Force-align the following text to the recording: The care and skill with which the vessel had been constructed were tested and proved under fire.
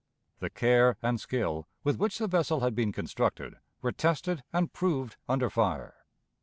The 0.39 0.49
care 0.49 0.97
and 1.03 1.21
skill 1.21 1.67
with 1.83 1.97
which 1.99 2.17
the 2.17 2.25
vessel 2.27 2.61
had 2.61 2.73
been 2.73 2.91
constructed 2.91 3.57
were 3.83 3.91
tested 3.91 4.41
and 4.51 4.73
proved 4.73 5.15
under 5.29 5.47
fire. 5.51 5.93